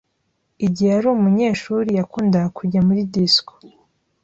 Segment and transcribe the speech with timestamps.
[0.65, 3.53] Igihe yari umunyeshuri, yakundaga kujya muri disco.